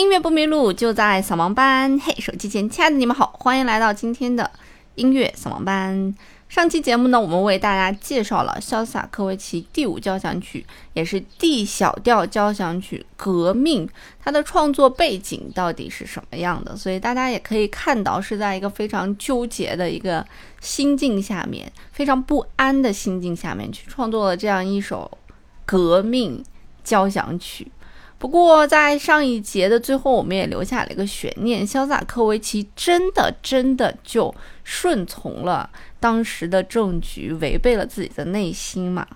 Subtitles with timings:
[0.00, 2.00] 音乐不迷路，就在扫盲班。
[2.00, 4.50] 嘿，手机前亲爱的你们好，欢迎来到今天的
[4.94, 6.14] 音乐扫盲班。
[6.48, 13.86] 上期节目呢，我们为大家介绍了肖斯塔科维奇第五交响曲，也是 D 小调交响曲《革命》，
[14.24, 16.74] 它的创作背景到底是什么样的？
[16.74, 20.26] 所以大家也可以看到，是在一个非常纠结的一个
[20.62, 25.18] 心境下面，非常不安的心境下面去创作了这样一首
[25.66, 26.42] 革命
[26.82, 27.70] 交响曲。
[28.20, 39.06] 不过，在上一节的最后，我们也留下了一个悬念：肖斯塔科维奇真的真的就顺从了当时的政局，违背了自己的内心吗？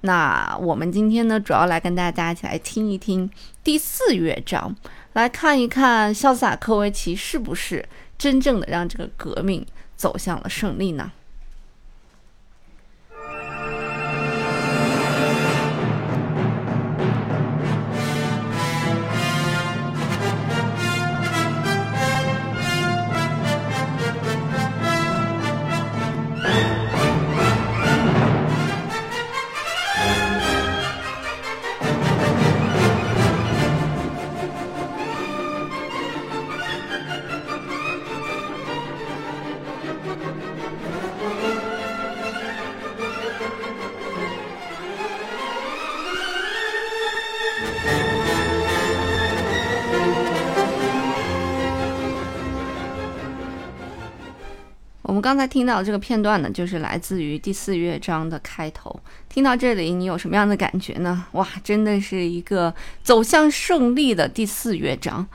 [0.00, 3.30] 那我们今天呢，主要来跟大家一起来听一听
[3.62, 4.74] 第四乐章，
[5.12, 7.86] 来看一看肖斯塔科维奇是不是
[8.16, 9.66] 真正的让这个革命
[9.96, 11.12] 走向了胜利呢？
[55.26, 58.96] 刚才听到这个片段呢，就是来自于第四乐章的开头。
[59.28, 61.24] 听到这里，你有什么样的感觉呢？
[61.32, 65.26] 哇，真的是一个走向胜利的第四乐章。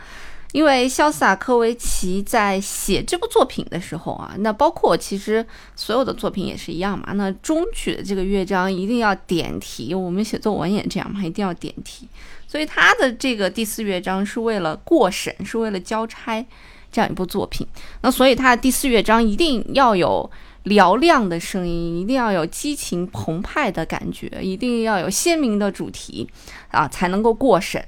[0.54, 7.12] 因为肖斯塔科维奇在写这部作品的时候啊，那包括其实所有的作品也是一样嘛。
[7.16, 12.08] 那中曲的这个乐章一定要点题，我们写作文也这样嘛，一定要点题。
[12.48, 16.46] 所以他的这个第四乐章是为了过审，是为了交差。
[16.92, 17.66] 这样一部作品，
[18.02, 20.30] 那所以它的第四乐章一定要有
[20.66, 26.28] 嘹亮的声音，一定要有激情澎湃的感觉，一定要有鲜明的主题
[26.70, 27.84] 啊，才能够过审。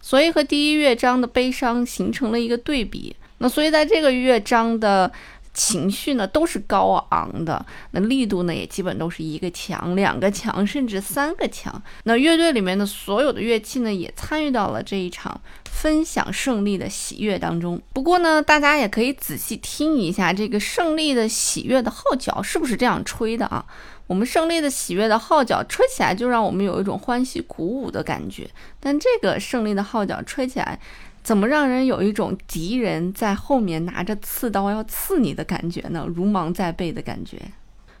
[0.00, 3.14] 所以和第一乐章的悲伤形成了一个对比。
[3.38, 5.12] 那所以在这个乐章的。
[5.58, 11.82] 情绪呢都是高昂的，那力度呢也基本都是一个强、两个强，甚至三个强。
[12.04, 17.82] 那乐队里面的所有的乐器呢也参与到了这一场分享胜利的喜悦当中。
[17.92, 23.66] 不过呢，大家也可以仔细听一下这个胜利的喜悦的号角是不是这样吹的啊？
[24.06, 28.48] 我们胜利的喜悦的号角吹起来就让我们有一种欢喜鼓舞的感觉，
[28.78, 30.78] 但这个胜利的号角吹起来。
[31.28, 36.06] 怎么让人有一种敌人在后面拿着刺刀要刺你的感觉呢？
[36.08, 37.38] 如芒在背的感觉。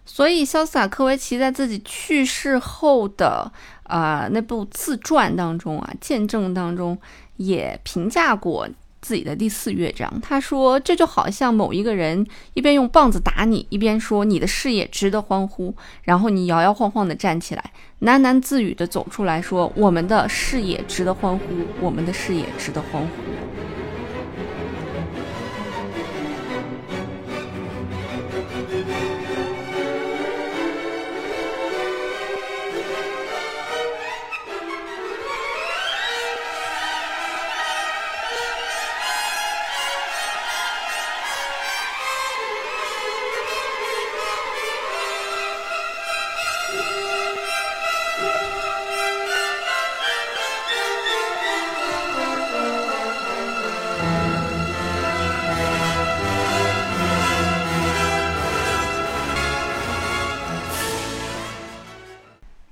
[0.06, 3.52] 所以，肖斯塔科维奇在自己去世后的
[3.82, 6.96] 啊那部自传当中啊，见证当中
[7.36, 8.66] 也评价过。
[9.00, 17.72] 自己的第四乐章，他说：“这就好像某一个人一边用棒子打你，一边说你的事业值得欢呼，然后你摇摇晃晃地站起来，
[18.02, 21.44] 喃喃自语地走出来说：我们的事业值得欢呼，
[21.80, 23.08] 我们的事业值得欢呼。”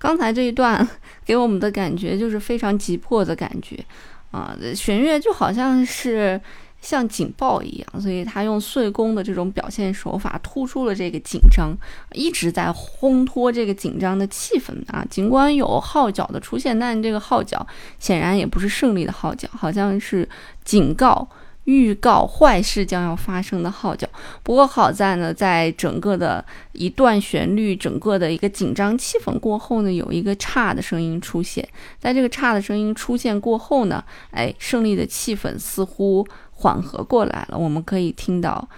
[0.06, 0.88] 刚才这一段
[1.26, 3.84] 给我们的感觉就是非常急迫的感觉，
[4.30, 6.40] 啊，弦乐就好像是
[6.80, 11.76] 像警报一样，所以他用碎弓的这种表现手法突出了这个紧张，
[12.12, 15.04] 一直在烘托这个紧张的气氛啊。
[15.10, 17.66] 尽管有号角的出现，但这个号角
[17.98, 20.28] 显然也不是胜利的号角，好像是
[20.64, 21.28] 警告。
[21.66, 24.08] 预告坏事将要发生的号角。
[24.42, 31.68] 不过好在呢，在整个的一段旋律、整个的一个紧张气氛过后呢，有一个差的声音出现。
[31.98, 37.58] 在这个差的声音出现过后呢，哎，胜利的气氛似乎缓和过来了。
[37.58, 38.68] 我们可以听到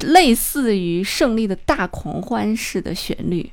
[0.00, 3.50] 类似于胜利的大狂欢式的旋律。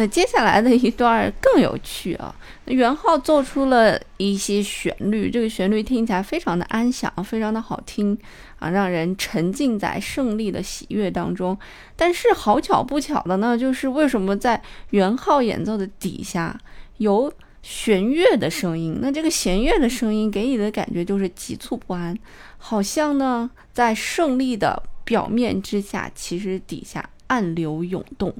[0.00, 2.34] 那接下来的一段更有趣啊！
[2.64, 8.16] 元昊奏出了一些旋律，这个旋律听起来非常的安详，非常的好听
[8.58, 11.54] 啊，让人沉浸在胜利的喜悦当中。
[11.96, 16.58] 但是好巧不巧的呢，就是为什么在元昊演奏的底下
[16.96, 17.30] 有
[17.60, 19.00] 弦乐的声音？
[19.02, 22.18] 那这个弦乐的声音给你的感觉就是急促不安，
[22.56, 28.34] 好像呢在胜利的表面之下，其实底下暗流涌动。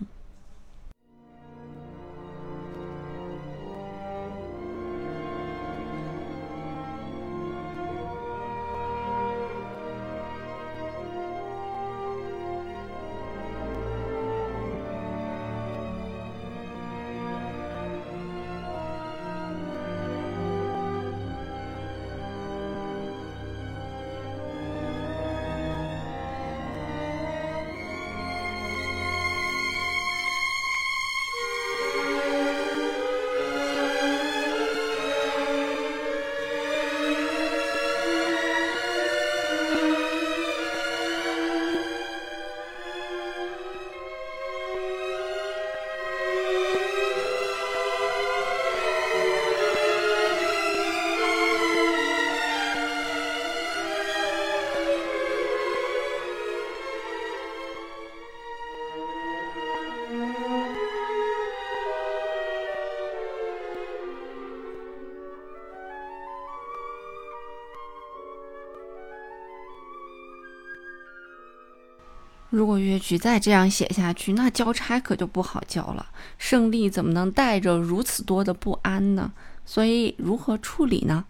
[72.50, 76.06] 如果乐曲再这样写下去，那交差可就不好交了。
[76.37, 79.32] 胜利怎么能带着如此多的不安呢？
[79.64, 81.25] 所以如何处理呢？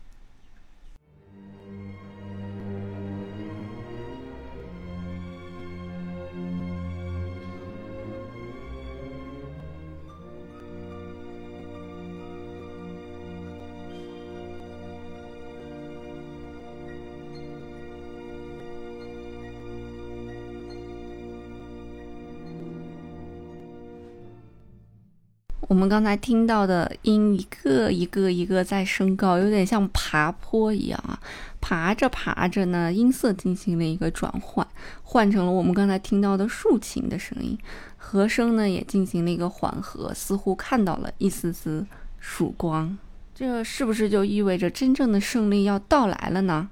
[25.71, 31.17] 我们刚才听到的音一个一个一个在升高，有点像爬坡一样啊，
[31.61, 34.67] 爬着爬着呢，音色进行了一个转换，
[35.05, 37.57] 换成了我们刚才听到的竖琴的声音，
[37.97, 41.87] 和声呢也进行了一个缓和，似乎看到了一丝丝
[42.19, 42.99] 曙光。
[43.33, 46.69] 这是不是就意味着真正的胜利要到来了呢？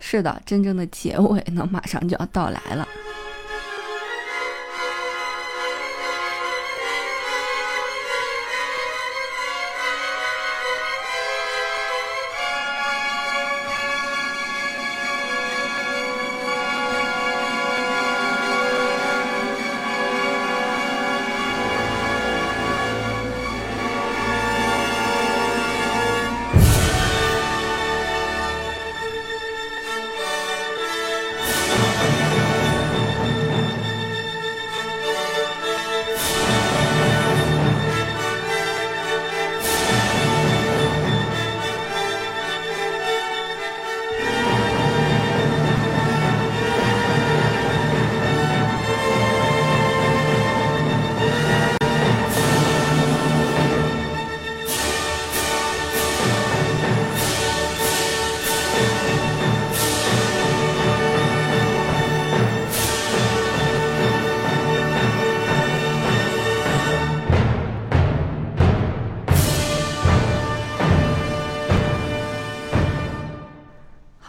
[0.00, 2.88] 是的，真正的结尾呢，马上就要到来了。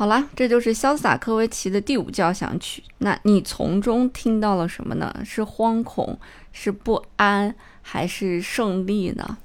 [0.04, 2.84] 好了，这就是肖斯塔科维奇的第五交响曲。
[2.98, 5.16] 那你从中听到了什么呢？
[5.24, 6.20] 是惶恐，
[6.52, 9.38] 是不安，还是胜利呢？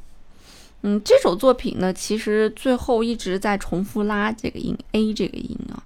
[0.83, 5.79] 嗯，这首作品呢，其实最后一直在重复拉这个音 A 这个音啊。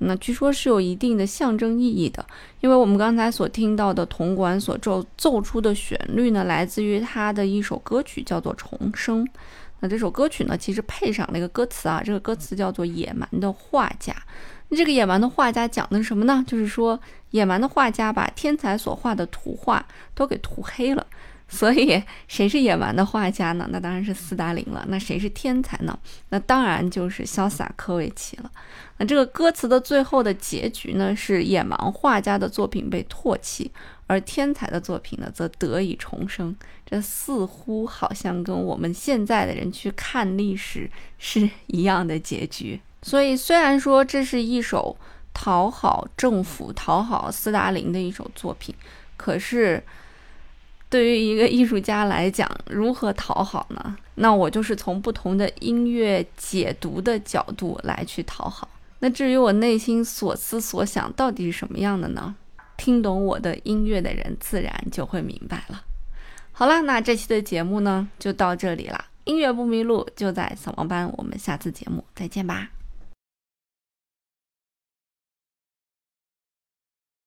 [0.00, 2.22] 那据说是有一定的象征意义的，
[2.60, 9.24] 因为我们刚才所听到的铜管所奏奏出的旋律呢，来自于他的一首歌曲，叫做《重生》。
[9.80, 14.12] 那这首歌曲呢，其实配上了一个歌词啊，这个歌词叫做《野蛮的画家》。
[14.68, 16.44] 那这个野蛮的画家讲的是什么呢？
[16.46, 16.98] 就是说，
[17.30, 21.06] 野蛮的画家把天才所画的图画都给涂黑了。
[21.50, 23.66] 所以，谁是野蛮的画家呢？
[23.70, 24.84] 那当然是斯大林了。
[24.88, 25.98] 那谁是天才呢？
[26.28, 28.50] 那当然就是潇洒科维奇了。
[28.98, 33.70] 那这个歌词的最后的结局呢，是野蛮画家的作品被唾弃，
[34.08, 36.56] 而天才的作品呢，则得以重生。
[36.84, 42.80] 这似乎好像跟我们现在的人去看历史是一样的结局。
[43.02, 44.96] 所以，虽然说这是一首
[45.32, 48.74] 讨好政府、讨好斯大林的一首作品，
[49.16, 49.80] 可是。
[50.90, 53.94] 对于一个艺术家来讲，如何讨好呢？
[54.14, 58.66] 那我就是从不同的音乐解读的角度来去讨好。
[59.00, 62.34] 那至于我内心所思所想到底是什么样的呢？
[62.78, 65.84] 听懂我的音乐的人自然就会明白了。
[66.52, 69.04] 好了，那这期的节目呢就到这里了。
[69.24, 71.12] 音乐不迷路，就在扫盲班。
[71.18, 72.70] 我们下次节目再见吧。